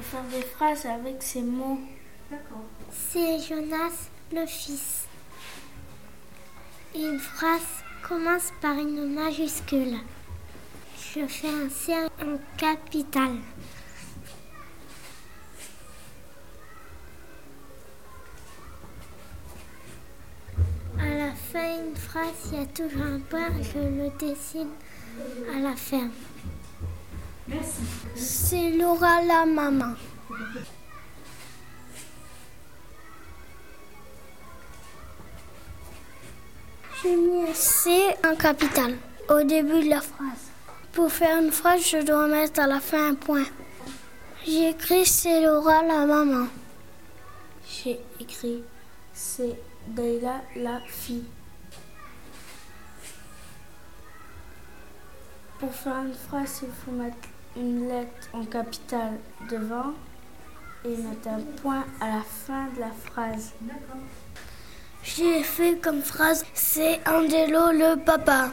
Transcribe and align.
faire 0.00 0.24
des 0.24 0.42
phrases 0.42 0.86
avec 0.86 1.22
ces 1.22 1.42
mots. 1.42 1.78
D'accord. 2.30 2.64
C'est 2.90 3.38
Jonas 3.38 4.10
le 4.32 4.46
fils. 4.46 5.06
Une 6.94 7.18
phrase 7.18 7.84
commence 8.02 8.52
par 8.60 8.78
une 8.78 9.12
majuscule. 9.14 9.98
Je 10.98 11.26
fais 11.26 11.48
un 11.48 11.68
C 11.68 11.92
en 12.20 12.38
capital. 12.56 13.36
À 20.98 21.08
la 21.08 21.32
fin 21.32 21.82
d'une 21.82 21.96
phrase, 21.96 22.50
il 22.52 22.58
y 22.58 22.62
a 22.62 22.66
toujours 22.66 23.02
un 23.02 23.20
point, 23.20 23.50
je 23.62 23.78
le 23.78 24.10
dessine 24.18 24.70
à 25.54 25.60
la 25.60 25.76
fin. 25.76 26.08
C'est 28.28 28.70
Laura 28.70 29.22
la 29.22 29.46
maman. 29.46 29.94
J'ai 37.00 37.14
mis 37.14 37.54
C 37.54 37.90
en 38.26 38.34
capital 38.34 38.96
au 39.28 39.44
début 39.44 39.84
de 39.84 39.90
la 39.90 40.00
phrase. 40.00 40.50
Pour 40.92 41.12
faire 41.12 41.40
une 41.40 41.52
phrase, 41.52 41.88
je 41.88 42.04
dois 42.04 42.26
mettre 42.26 42.58
à 42.58 42.66
la 42.66 42.80
fin 42.80 43.10
un 43.10 43.14
point. 43.14 43.44
J'ai 44.44 44.70
écrit 44.70 45.06
c'est 45.06 45.42
Laura 45.42 45.84
la 45.84 46.04
maman. 46.04 46.48
J'ai 47.64 48.00
écrit 48.18 48.64
c'est 49.14 49.56
Daïla 49.86 50.42
la 50.56 50.80
fille. 50.88 51.28
Pour 55.60 55.72
faire 55.72 55.98
une 55.98 56.12
phrase, 56.12 56.62
il 56.64 56.68
faut 56.84 56.90
mettre 56.90 57.16
une 57.56 57.88
lettre 57.88 58.28
en 58.32 58.44
capitale 58.44 59.18
devant 59.50 59.94
et 60.84 60.96
mettre 60.96 61.28
un 61.28 61.40
point 61.60 61.84
à 62.00 62.08
la 62.08 62.22
fin 62.22 62.68
de 62.74 62.80
la 62.80 62.90
phrase. 62.90 63.52
D'accord. 63.60 64.02
J'ai 65.02 65.42
fait 65.42 65.80
comme 65.80 66.02
phrase 66.02 66.44
c'est 66.54 67.00
Angelo 67.08 67.72
le 67.72 67.96
papa. 67.96 68.50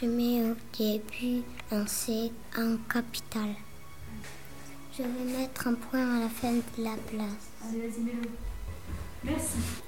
Je 0.00 0.06
mets 0.06 0.50
au 0.50 0.56
début 0.78 1.42
un 1.70 1.86
C 1.86 2.32
en 2.56 2.76
capital. 2.90 3.54
Je 4.96 5.02
vais 5.02 5.38
mettre 5.38 5.68
un 5.68 5.74
point 5.74 6.16
à 6.16 6.20
la 6.20 6.28
fin 6.28 6.52
de 6.52 6.62
la 6.78 6.96
place. 7.08 7.50
Allez, 7.68 7.88
vas-y, 7.88 8.00
mets-le. 8.00 8.30
Merci. 9.24 9.79